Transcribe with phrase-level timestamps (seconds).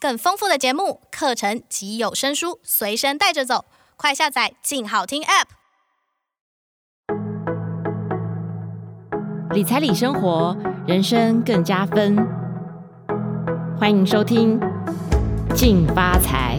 [0.00, 3.66] 更丰富的节目、课程及有声书随身带着走，
[3.96, 5.44] 快下载“静好听 ”App。
[9.50, 12.16] 理财理生活，人生更加分。
[13.78, 14.58] 欢迎收听
[15.54, 16.58] 《静发财》。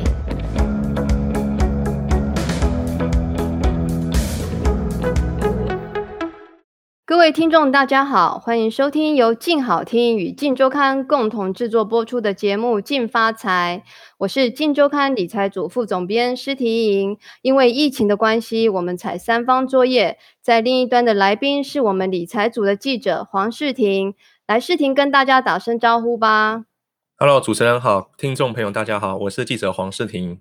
[7.22, 13.84] 各位听众，大家好，欢迎收听由静好听与静周刊共同制作播出的节目《静发财》，
[14.18, 17.20] 我是静周刊理财组副总编施婷莹。
[17.44, 24.16] 因为疫情的关系，我们采三方作业，在另一端的来宾是我们理财组的记者黄世婷。
[24.48, 26.64] 来，世婷跟大家打声招呼吧。
[27.18, 30.40] Hello，主持人好，听众朋友大家好，我是记者黄世婷。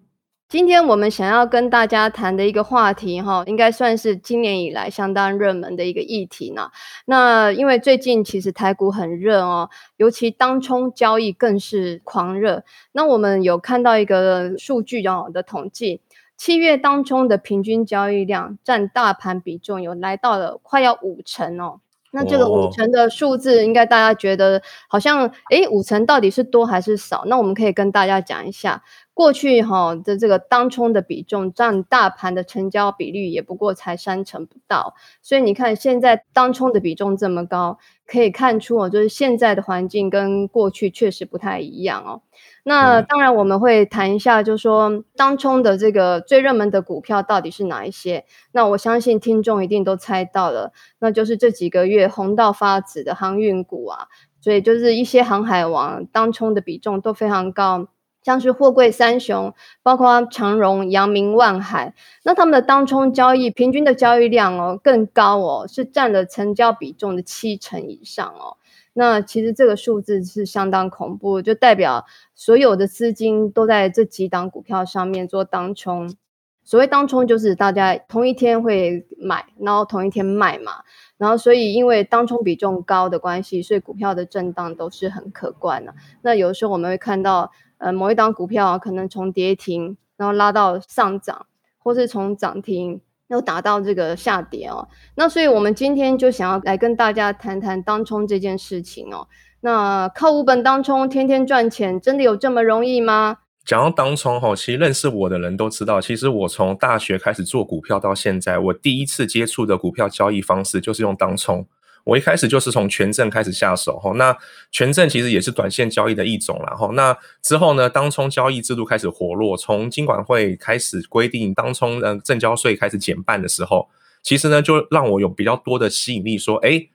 [0.50, 6.72] 今天我们想要跟大家谈的一个话题，哈，应该算是今年以来相当热门的一个议题呢。
[7.04, 12.64] 那因为最近其实台股很热哦，尤其当冲交易更是狂热。
[12.90, 16.00] 那我们有看到一个数据哦的统计，
[16.36, 21.78] 七月当冲的平均交易量占大盘比重有来到了快要五成哦。
[22.12, 27.22] 那这个五成的数字，应该大家觉得好像，诶，五成到底是多还是少？
[27.26, 28.82] 那我们可以跟大家讲一下。
[29.12, 42.22] 过去哈的这个当冲的比重占大盘的成交比率也不过才三成不到，所以你看现在当冲的比重这么高，可以看出哦，就是现在的环境跟过去确实不太一样哦。
[42.62, 48.24] 那当然我们会谈一下，就是说当冲的这个最热门的股票到底是哪一些？
[48.52, 54.06] 那我相信听众一定都猜到了，那就是这几个月红到发紫的航运股啊，
[54.40, 57.88] 所以就是一些航海王当冲的比重都非常高。
[58.22, 68.58] 像是货柜三雄，包括长荣、阳明、万海，那他们的当冲交易平均的交易量哦更高哦，是占了成交比重的七成以上哦。
[68.92, 72.04] 那其实这个数字是相当恐怖，就代表
[72.34, 76.14] 所有的资金都在这几档股票上面做当冲。
[76.62, 80.72] 所谓当冲，就是大家同一天会买，然后同一天卖嘛。
[81.16, 85.94] 然后所以因为当冲比重高的关系，所以股票的震荡都是很可观的。
[86.20, 87.50] 那有时候我们会看到。
[87.80, 91.46] 呃，某一档股票可能从跌停，然后拉到上涨，
[91.78, 94.86] 或是从涨停又打到这个下跌哦。
[95.14, 99.26] 那所以我们今天就想要来跟大家谈谈当冲这件事情哦。
[99.62, 103.38] 那靠无本当冲天天赚钱，真的有这么容易吗？
[103.64, 111.66] 讲到当冲哈，其实认识我的人都知道，其实我从大学开始做股票到现在，我第一次接触的股票交易方式就是用当冲。
[112.10, 114.36] 我一开始就是从权证开始下手哈，那
[114.72, 116.90] 权证其实也是短线交易的一种啦哈。
[116.94, 123.88] 那之后呢，当冲交易制度开始活络，从金管会开始规定当冲呃证交税开始减半的时候，
[124.24, 126.88] 其实呢就让我有比较多的吸引力，说哎，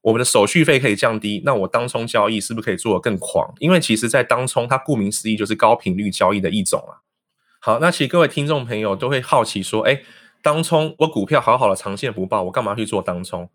[0.00, 3.52] 我们的手续费可以降低，那我当冲交易是不是可以做得更狂？
[3.58, 7.04] 因为其实在当冲它顾名思义就是高频率交易的一种啊。
[7.60, 10.00] 好，那其实各位听众朋友都会好奇说，哎，
[10.42, 13.50] 当冲我股票好好的长线不报，我干嘛去做当冲？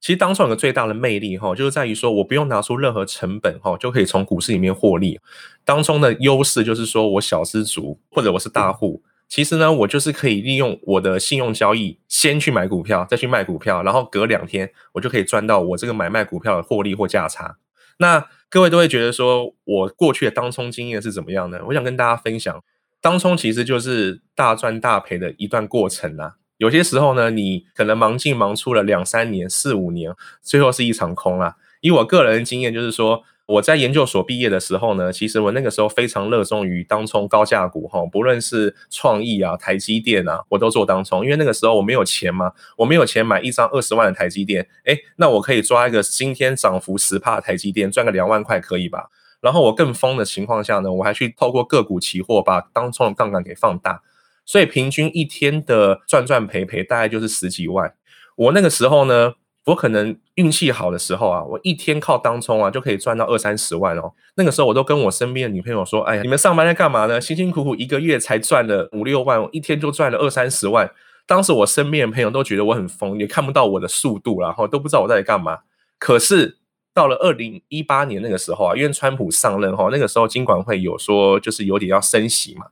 [0.00, 5.20] 其实当冲有个最大的魅力哈，就是在于说我不用拿出任何成本哈，就可以从股市里面获利。
[5.64, 17.58] 当冲的优势就是说我小资族或者我是大户，其实呢，我就是可以利用我的信用交易，先去买股票，再去卖股票，然后隔两天我就可以赚到我这个买卖股票的获利或价差。
[17.98, 21.60] 那各位都会觉得说我过去的当冲经验是怎么样呢？
[21.66, 22.64] 我想跟大家分享，
[23.02, 26.36] 当冲其实就是大赚大赔的一段过程啊。
[26.60, 31.56] 有些时候呢，你可能忙进忙出了两三年、四五年，最后是一场空啦。
[31.80, 49.08] 以我个人经验，就是说我在研究所毕业的时候呢，其实我那个时候非常热衷于当冲高价股哈，不论是创意啊、台积电啊，我都做当冲，因为那个时候我没有钱嘛，我没有钱买一张二十万的台积电，诶，那我可以抓一个今天涨幅十趴的台积电，赚个两万块可以吧？
[49.40, 54.02] 然后我更疯的情况下呢，我还去透过个股期货把当冲的杠杆给放大。
[54.50, 57.94] 所以平均一天的赚赚赔赔大概就是十几万。
[58.34, 59.34] 我那个时候呢，
[59.66, 64.12] 我可能运气好的时候啊，我一天靠当冲啊就可以赚到二三十万哦。
[64.34, 67.20] 那个时候我都跟我身边的女朋友说：“哎呀，你们上班在干嘛呢？
[67.20, 70.90] 辛辛苦苦一个月才赚了五六万，一天就赚了二三十万。”
[71.28, 75.58] 当时我身边的朋友都觉得我很疯，也看不到我的速度，然后都不知道我在干嘛。
[76.00, 76.58] 可是
[76.92, 82.66] 到了二零一八年那个时候啊，因为川普上任哈，那个时候金管会有说就是有点要升息嘛。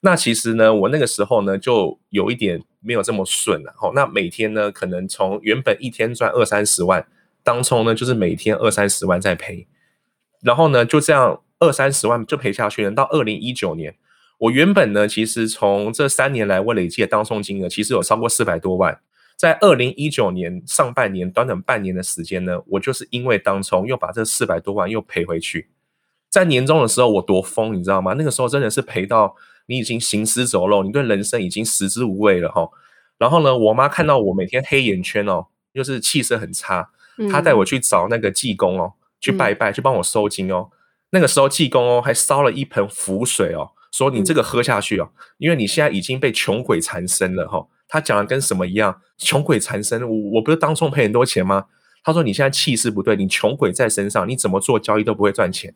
[0.00, 3.72] 那其实呢，我那个时候呢，就有一点没有这么顺了。
[3.76, 7.06] 吼，那每天呢，可能从原本一天赚二三十万，
[7.42, 9.66] 当冲呢就是每天二三十万在赔，
[10.40, 12.90] 然后呢就这样二三十万就赔下去了。
[12.92, 13.96] 到二零一九年，
[14.38, 19.00] 我原本呢，其实从这三年来我累计的当冲金额其实有超过四百多万。
[19.36, 25.70] 在二零一九年上半年短短半年的时间呢，我就是因为当冲又把这四百多万又赔回去。
[26.28, 28.14] 在年终的时候我多疯，你知道吗？
[28.14, 29.36] 那个时候真的是赔到
[29.68, 32.68] 你已经行尸走肉，你对人生已经食之无味了哈。
[33.18, 36.90] 然后呢，我妈看到我每天黑眼圈哦，就是气色很差，
[37.30, 40.70] 她带我去找那个济公哦，去拜拜，去帮我收金哦。
[41.10, 47.66] 那个时候济公哦还烧了一盆符水哦，说你这个喝下去哦，因为你现在已经被穷鬼缠身了哈。
[47.88, 49.00] 他讲的跟什么一样？
[49.16, 51.66] 穷鬼缠身，我我不是当冲赔很多钱吗？
[52.04, 55.74] 他说你现在气势不对，你穷鬼在身上，你怎么做交易都不会赚钱。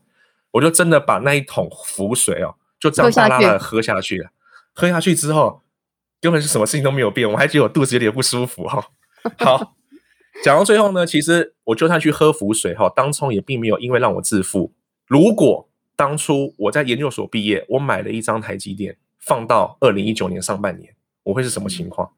[0.53, 4.31] 我就真的把那一桶符水哦，就这样大剌剌的喝下去了。
[4.75, 5.63] 喝下去之后，
[6.21, 8.85] 根本是什么事情都没有变，我还觉得我肚子有点不舒服哈。
[9.39, 9.77] 好，
[10.43, 14.73] 讲到最后呢，其实我就算去喝浮水哈，当冲也并没有因为让我致富。
[15.07, 20.95] 如果当初我在研究所毕业，我买了一张台积电，放到二零一九年上半年。
[21.23, 22.11] 我会是什么情况？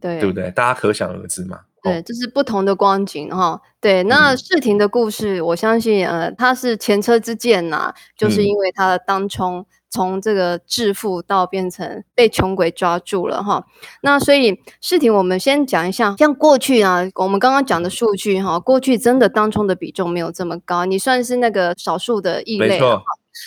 [0.00, 0.50] 对，对不对？
[0.50, 1.60] 大家可想而知嘛。
[1.82, 3.58] 对，这是不同的光景哈。
[3.80, 13.66] 对，那世廷的故事，我相信，呃，他是前车之鉴呐，就是因为他的当冲从这个致富到变成被穷鬼抓住了哈。
[14.02, 22.68] 那所以事情，我们先讲一下，像过去啊，我们刚刚讲的数据哈，过去真的当中的比重没有这么高，你算是那个少数的异类。
[22.68, 23.02] 没错。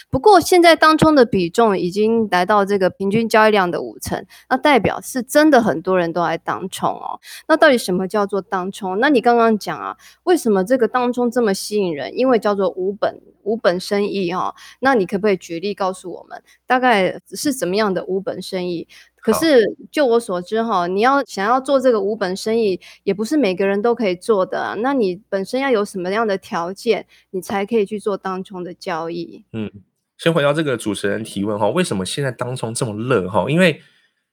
[0.10, 7.20] 不过现在当冲的比重已经来到这个平均交易量的五成，那代表是真的很多人都来当冲哦。
[7.48, 9.00] 那到底什么叫做当冲？
[9.00, 12.18] 那你刚刚讲啊，为什么这个当冲这么吸引人？
[12.18, 14.56] 因为叫做无本无本生意哈、哦。
[14.80, 18.88] 那你可不可以举例告诉我们，大概是怎么样的无本生意？
[19.24, 24.76] 可是就我所知哈，你要想要做这个无本生意，也不是每个人都可以做的啊。
[24.80, 29.46] 那你本身要有什么样的条件，你才可以去做当冲的交易？
[29.54, 29.72] 嗯，
[30.18, 33.46] 先回到这个主持人提问哈，为什么现在当冲这么热哈？
[33.50, 33.82] 因为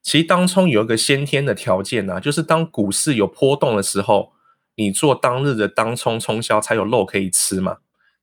[0.02, 4.32] 其实当冲有一个先天的条件呐，就是当股市有波动的时候，
[4.74, 7.76] 你做当日的当冲冲销才有肉可以吃嘛。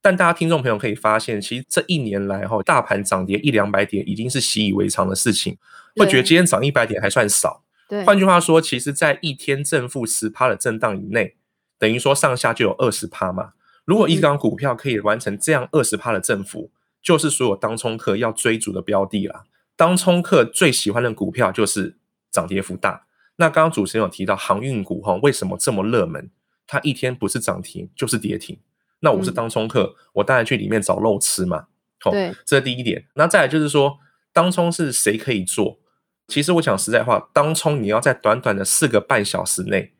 [0.07, 5.57] 但大家听众朋友可以发现，其实这一年来哈，大盘涨跌一两百点已经是习以为常的事情。
[5.97, 7.65] 会觉得今天涨一百点还算少。
[7.89, 11.35] 对，换句话说，其实，在一天正负十趴的震荡以内，
[11.77, 13.49] 等于说上下就有二十趴嘛。
[13.83, 16.71] 如果一张股票可以完成这样二十趴的振幅，
[17.03, 19.43] 就是所有当冲客要追逐的标的啦。
[19.75, 21.97] 当冲客最喜欢的股票就是
[22.31, 23.07] 涨跌幅大。
[23.35, 26.31] 那刚刚主持人有提到航运股哈，为什么这么热门？
[26.65, 28.57] 它一天不是涨停就是跌停。
[28.99, 31.67] 那我是当冲客，我当然去里面找肉吃嘛。
[32.11, 33.05] 对，这是第一点。
[33.15, 33.97] 那再来就是说，
[34.31, 35.79] 当冲是谁可以做？
[36.27, 39.93] 其实我讲实在话，当冲你要在短短的四个半小时内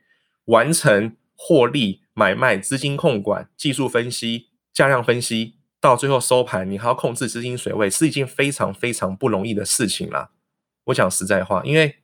[0.45, 10.31] 完成获利、买卖、资金控管、技术分析、价量分析，到最后收盘，你还要控制资金水位，是一件非常非常不容易的事情啦。
[10.85, 11.97] 我讲实在话，因为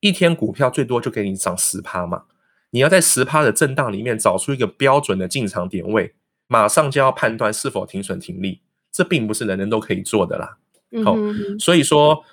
[0.00, 2.24] 一天股票最多就给你涨十趴嘛，
[2.70, 6.14] 你要在十趴的震荡里面找出一个标准的进场点位，
[6.48, 8.60] 马上就要判断是否停损停利，
[8.90, 10.58] 这并不是人人都可以做的啦。
[11.04, 12.24] 好、嗯哦，所以说。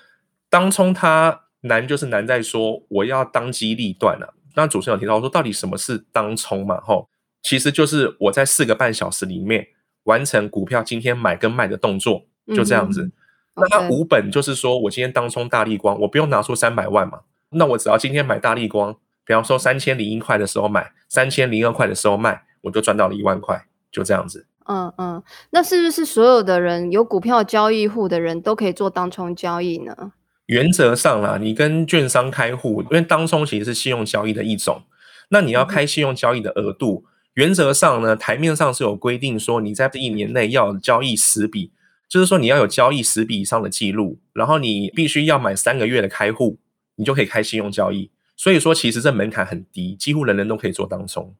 [0.48, 4.32] 当冲它难，就是难在说我要当机立断了。
[4.54, 6.80] 那主持人有提到说，到底什么是当冲嘛？
[6.80, 7.08] 吼，
[7.42, 9.66] 其实就是我在四个半小时里面
[10.04, 13.02] 完成股票今天买跟卖的动作，就这样子。
[13.02, 13.12] 嗯、
[13.56, 17.22] 那它无本就是说我今天当冲大立光，我不用拿出三百万嘛。
[17.50, 18.94] 那我只要今天买大立光，
[19.26, 23.66] 比方说三千零一块的时候买，三千零二块的时候卖，我就赚到了一万块，
[23.96, 24.46] 就这样子。
[24.66, 30.12] 嗯嗯，那是不是所有的人有股票交易户的人都可以做当冲交易呢？
[30.44, 34.82] 原则上啦，你跟券商开户，因为当冲其实是信用交易的一种，
[35.30, 41.72] 那你要开信用交易的额度，原则上呢，台面上是有规定说，你在这一年内要交易十笔，
[42.06, 46.58] 就是说你要有交易十笔以上的记录，然后你必须要满三个月的开户，
[46.96, 48.10] 你就可以开信用交易。
[48.36, 51.34] 所以说，其实这门槛很低，几乎人人都可以做当冲。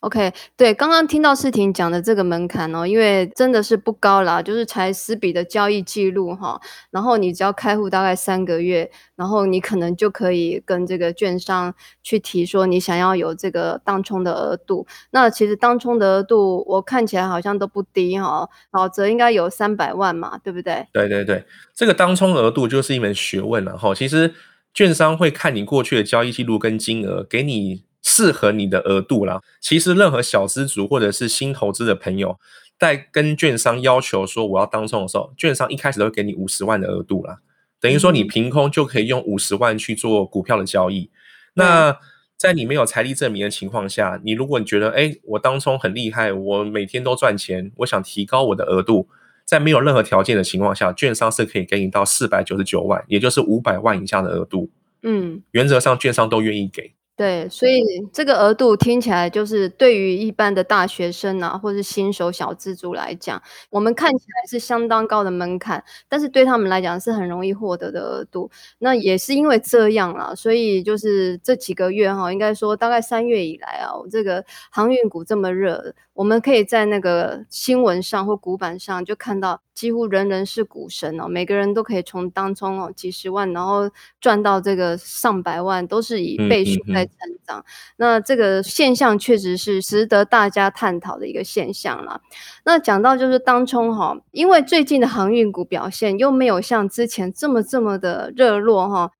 [0.00, 6.60] OK，对，刚刚听到世廷讲的这个门槛哦，因为真的是不高啦，就是才十笔的交易记录哈，
[6.92, 11.74] 然后你只要开户大概三个月，然后你可能就可以跟这个券商
[12.04, 14.86] 去提说你想要有这个当冲的额度。
[15.10, 20.86] 那其实当冲的额度我看起来好像都不低哈，老则应该有三百万嘛，对不对？
[20.92, 23.92] 对对对，这个当冲额度就是一门学问了哈。
[23.92, 24.32] 其实
[24.72, 27.87] 券商会看你过去的交易记录跟金额，给你。
[28.08, 29.42] 适合你的额度啦。
[29.60, 32.38] 其实任何小资族或者是新投资的朋友，
[32.78, 37.40] 在跟券商要求说我要当冲的时候，券商一开始都会给你五十万的额度啦。
[37.78, 41.10] 等于说你凭空就可以用五十万去做股票的交易。
[41.54, 41.96] 那
[42.36, 49.08] 在你没有财力证明的情况下，你如果你觉得哎，我当冲很厉害，我每天都赚钱，我想提高我的额度，
[49.44, 54.70] 在没有任何条件的情况下，券商是可以给你到四百九十九万，也就是五百万以下的额度。
[55.02, 56.94] 嗯，原则上券商都愿意给。
[57.18, 57.82] 对，所以
[58.12, 68.48] 这个额度听起来就是对于一般的大学生啊，或是新手小资族来讲，我们看起来是相当高的门槛，但是对他们来讲是很容易获得的额度。
[68.78, 79.60] 那也是因为这样啦，所以就是这几个月哈，应该说大概三月以来啊，这个航运股这么热，我们可以在那个新闻上或股板上就看到。
[79.78, 83.88] 几乎人人是股神哦，每个人都可以从当中哦几十万，然后
[84.20, 87.14] 赚到这个上百万，都是以倍数在成
[87.46, 87.60] 长。
[87.60, 87.94] 嗯嗯嗯。
[87.98, 92.20] 那这个现象确实是值得大家探讨的一个现象啦。
[92.64, 99.12] 那讲到就是当冲哈，因为最近的航运股表现又没有像之前这么这么的热络哈。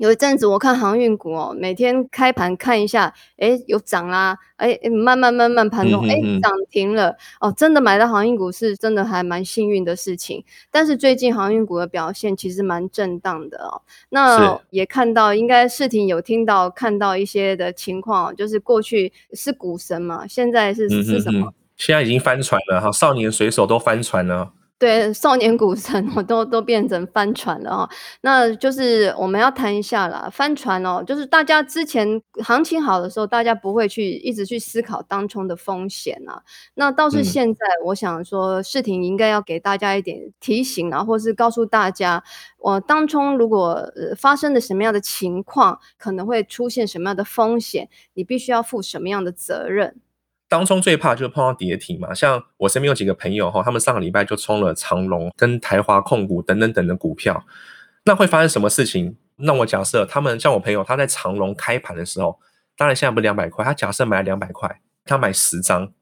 [0.00, 10.42] 有一阵子我看航运股哦，每天开盘看一下，诶有涨啦，诶慢慢慢慢盘中，诶涨停了哦，真的买到航运股是真的还蛮幸运的事情。
[10.70, 13.82] 但是最近航运股的表现其实蛮震荡的哦。
[14.08, 21.52] 那也看到，应该视听有听到看到一些的情况，就是过去是股神嘛，现在是是什么？
[21.76, 24.52] 现在已经翻船了哈，少年水手都翻船了。
[24.80, 27.88] 对，少年股神我都都变成帆船了哦。
[28.22, 36.42] 那就是我们要谈一下啦，帆船哦，就是大家之前行情好的时候，大家不会去一直去思考当冲的风险啊。
[36.72, 42.24] 那倒是现在，我想说，视听应该要给大家一点提醒啊，或是告诉大家，
[42.56, 49.96] 我当冲如果发生了什么样的情况，可能会出现什么样的风险，你必须要负什么样的责任。
[50.50, 57.46] 当中最怕就是碰到跌停嘛，像我身边有几个朋友哈，他们上个礼拜就冲了长隆跟台华控股等等等的股票，
[58.02, 59.16] 那会发生什么事情？
[59.36, 62.36] 那我假设他们像我朋友，他在长隆开盘的时候，
[62.76, 65.92] 当然现在不是两百块，他假设买了两百块，他买十张，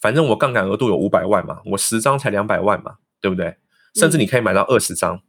[0.00, 3.56] 反正我杠杆额度有五百万嘛，我十张才两百万嘛，对不对？
[3.94, 5.20] 甚至你可以买到二十张，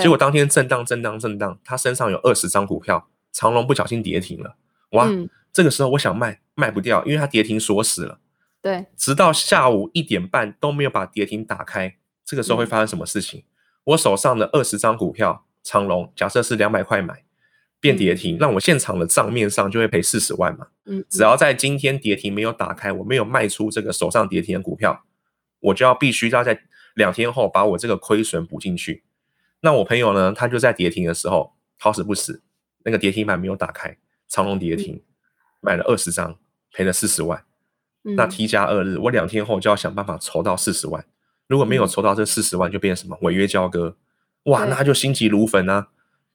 [0.00, 4.56] 结果当天震荡震荡震荡，他身上有二十张股票，长隆不小心跌停了，
[4.92, 5.06] 哇！
[5.06, 8.20] 嗯这个时候我想卖，卖不掉，因为它跌停锁死了。
[8.60, 11.96] 对，直到下午一点半都没有把跌停打开。
[12.26, 13.40] 这个时候会发生什么事情？
[13.40, 13.44] 嗯、
[13.84, 17.24] 我手上的二十张股票，长龙假设是两百块买，
[17.80, 20.66] 变跌停，让、嗯、我现场的账面上就会赔四十万嘛。
[20.84, 25.06] 嗯，只要在今天跌停没有打开，我没有卖出这个手上跌停的股票，
[25.60, 26.60] 我就要必须要在
[26.96, 29.04] 两天后把我这个亏损补进去。
[29.60, 32.42] 那我朋友呢，他就在跌停的时候好死不死，
[32.84, 33.96] 那个跌停板没有打开，
[34.28, 34.96] 长龙跌停。
[34.96, 35.00] 嗯
[35.60, 36.36] 买了二十张，
[36.72, 37.44] 赔了四十万。
[38.04, 41.04] 嗯、那 T 加二日，我两天后就要想办法筹到四十万。
[41.48, 43.96] 如果没有筹到这四十万，就变成什么违约交割？
[44.44, 45.88] 哇，那就心急如焚啊！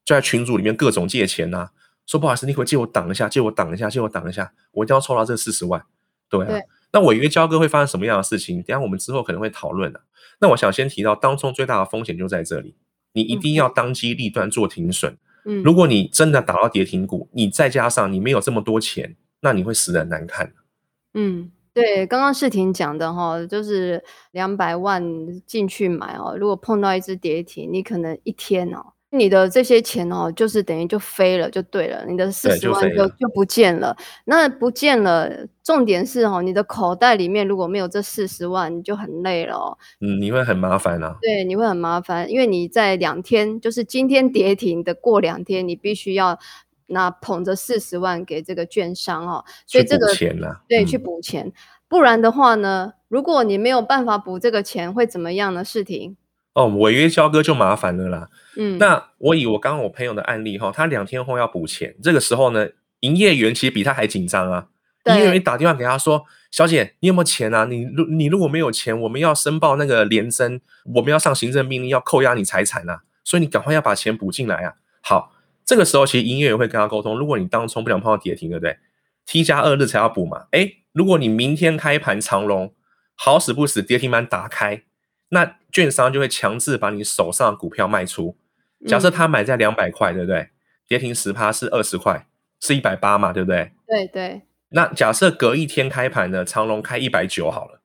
[0.03, 1.71] 就在群组里面各种借钱啊，
[2.05, 5.81] 说不好意思，你可以借我挡一下，借我挡一下，借我挡一下，我一定要筹到这四十万。
[6.29, 6.61] 对啊，对，
[6.91, 8.57] 那违约交割会发生什么样的事情？
[8.63, 10.01] 等下我们之后可能会讨论的。
[10.39, 12.75] 那我想先提到，当中最大的风险就在这里，
[13.13, 15.13] 你一定要当机立断做停损。
[15.13, 19.15] 嗯，如果你真的打到跌停股，你再加上你没有这么多钱。
[19.43, 20.53] 那你会死得难看。
[21.15, 25.03] 嗯，对，刚刚世婷讲的哈，就是两百万
[25.47, 33.95] 进去买哦，如果碰到一只跌停，你可能一天哦，你的这些钱哦，就是等于就飞了，就对了，你的四十万就就，就不见了。
[34.25, 35.29] 那不见了，
[35.63, 39.77] 重点是哦，你的口袋里面如果没有这四十万，你就很累了哦。
[39.99, 41.17] 嗯，你会很麻烦啊。
[41.21, 46.39] 对，你会很麻烦，因为你在两天，就是今天跌停的过两天，你必须要。
[46.93, 50.07] 那捧着四十万给这个券商哦，所以这个
[50.67, 51.53] 对去补钱，嗯，
[51.87, 55.63] 不然的话呢，如果你没有办法补这个钱，会怎么样呢？
[55.63, 56.17] 视听
[56.53, 58.29] 哦，违约交割就麻烦了啦。
[58.57, 62.67] 嗯，那我以我刚刚我朋友的案例哈，他两天后要补钱，这个时候呢，
[63.01, 64.67] 营业员其实比他还紧张啊。
[65.05, 67.65] 营业员打电话给他说：“小姐，你有没有钱啊？
[67.65, 70.61] 你如你如果没有钱，我们要申报那个联征，
[70.95, 75.33] 我们要上行政命令，要扣押你财产啊，所以你赶快要把钱补进来啊。”好。
[75.63, 77.17] 这个时候，其实营业员会跟他沟通。
[77.17, 78.77] 如果你当冲不想碰到跌停，对不对
[79.25, 80.47] ？T 加二日才要补嘛。
[80.51, 82.73] 诶，如果你明天开盘长龙，
[83.15, 84.83] 好死不死跌停板打开，
[85.31, 88.37] 那券商就会强制把你手上的股票卖出。
[88.87, 90.49] 假设他买在两百块，对不对？
[90.87, 92.27] 跌停十趴是二十块，
[92.59, 93.71] 是一百八嘛，对不对？
[93.87, 94.41] 对对。
[94.69, 97.81] 那假设隔一天开盘的长隆开一百九好了，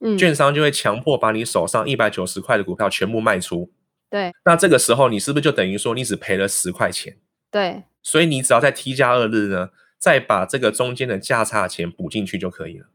[0.00, 3.70] 嗯，券商就会强迫把你手上一百九十块的股票全部卖出。
[4.10, 4.32] 对。
[4.44, 7.16] 那这个时候你是不是就等于说你只赔了十块钱？
[7.50, 12.86] 对，所以你只要在 T 加二日呢，再把这个中间的价差钱补进去就可以了。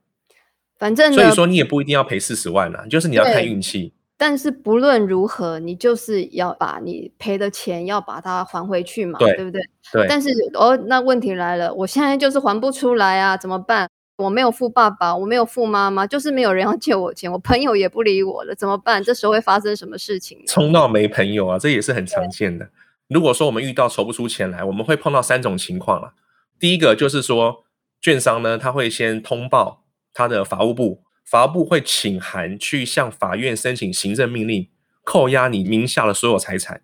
[0.77, 3.94] 反正，所以说你也不一定要赔四十万啊，就是你要看运气。
[4.17, 9.62] 但是不论如何，你就是要把你赔的钱要把它还回去嘛，对，对不对？
[9.91, 10.05] 对。
[10.08, 13.89] 但是哦，那问题来了，我现在就是还不出来啊，怎么办？
[14.17, 19.03] 我没有富爸爸，我没有富妈妈，就是没有人要借我钱，我朋友也不理我了，怎么办？
[19.03, 20.41] 这时候会发生什么事情？
[20.48, 22.70] 冲到没朋友啊，这也是很常见的。
[23.10, 26.13] 如果说我们遇到筹不出钱来，我们会碰到三种情况啊。
[26.58, 27.65] 第一个就是说，
[28.00, 29.84] 券商呢，他会先通报
[30.15, 34.69] 他的法务部，法务部会请函去向法院申请行政命令，
[35.03, 36.81] 扣押你名下的所有财产，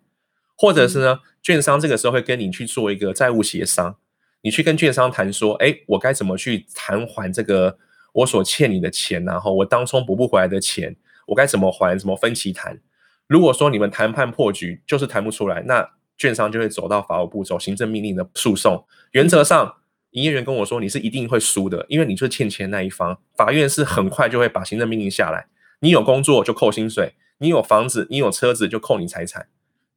[0.56, 3.96] 或者是呢，券商这个时候会跟你去做一个债务协商，
[4.42, 7.78] 你去跟券商谈说，哎，我该怎么去偿还这个
[8.12, 10.94] 我所欠你的钱，然后我当初补不回来的钱，
[11.28, 12.78] 我该怎么还，怎么分期谈？
[13.26, 18.84] 如果说你们谈判破局，就是谈不出来，那券商就会走到法务部走行政命令的诉讼。
[19.12, 19.76] 原则上，
[20.12, 23.18] 营业员跟我说，你是一定会输的，因为你就是欠钱那一方。
[23.36, 25.46] 法院是很快就会把行政命令下来，
[25.80, 29.46] 你有工作就扣薪水，你有房子、你有车子就扣你财产，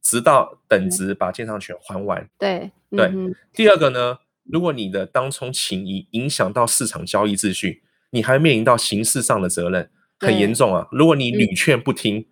[0.02, 2.28] 直到等值把建商权还完。
[2.38, 3.10] 对对。
[3.52, 10.88] 第二个呢，如果你的当冲情谊影响到市场交易秩序，你还面临到刑事上的责任，很严重啊。
[10.92, 12.26] 如果你屡劝不听。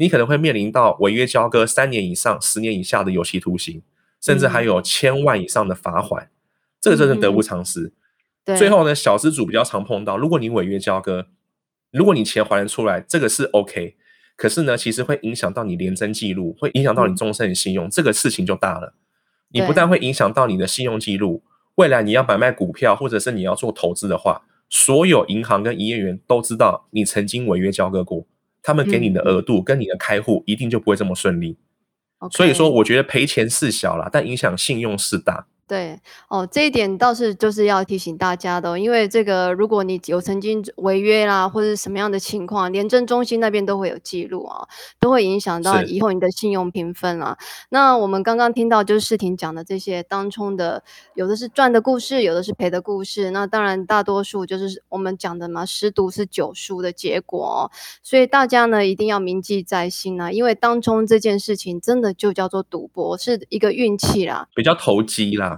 [0.00, 3.82] 你可能会面临到违约交割三年以上、十年以下的有期徒刑，
[4.20, 6.30] 甚至还有千万以上的罚款，嗯、
[6.80, 7.92] 这个真的得不偿失。
[8.44, 11.26] 对，最后呢，小资主比较常碰到，如果你违约交割，
[11.90, 13.96] 如果你钱还得出来，这个是 OK，
[14.36, 18.94] 可是呢，其实会影响到你联征记录，会影响到你终身的信用，嗯、这个事情就大了。
[19.50, 21.42] 你不但会影响到你的信用记录，
[21.76, 28.26] 未来你要买卖股票或者是你要做投资的话，所有银行跟营业员都知道你曾经违约交割过。
[28.62, 31.56] 他们给你的额度跟你的开户一定就不会这么顺利，
[32.20, 35.46] 嗯、所以说我觉得赔钱事小啦，但影响信用事大。
[35.68, 44.66] 对哦，这一点倒是就是要提醒大家的，因为这个如果你有曾经违约啦，或者是什么样的情况，廉政中心那边都会有记录啊，
[44.98, 47.36] 都会影响到以后你的信用评分啊。
[47.68, 50.82] 那我们刚刚听到就是世婷讲的这些当冲的，
[51.14, 53.30] 有的是赚的故事，有的是赔的故事。
[53.30, 57.70] 那当然大多数就是我们讲的嘛，十赌是九输的结果哦。
[58.02, 65.57] 所以大家呢一定要铭记在心啊，因为当冲这件事情真的就叫做赌博，是一个运气啦，比较投机啦。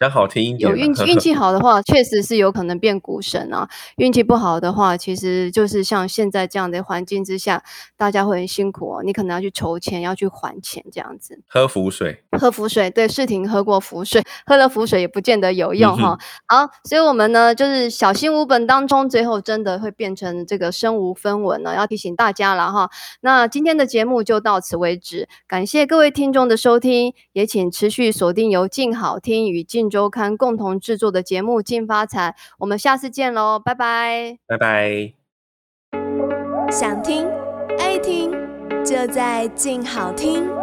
[0.00, 3.68] 讲好听一点，有运气运气好的话，确实是有可能变股神啊。
[3.96, 7.62] 运气不好的话，其实就是像现在这样的环境之下，
[7.98, 9.02] 大家会很辛苦哦。
[9.04, 11.42] 你可能要去筹钱，要去还钱，这样子。
[11.46, 16.66] 喝浮水，喝浮水，对，世婷喝过浮水，喝了浮水也不见得有用哈、嗯。
[16.66, 21.74] 好，所以我们呢，就是小心无本当中，最后真的会变成这个身无分文了。
[21.74, 22.88] 要提醒大家了哈。
[23.20, 35.14] 那今天的节目就到此为止，感谢各位听众的收听，也请持续锁定由静好听与静周刊共同制作的节目《静发财》，我们下次见喽，拜拜，拜拜。
[36.70, 37.26] 想听
[37.78, 38.30] 爱听，
[38.84, 40.59] 就在静好听。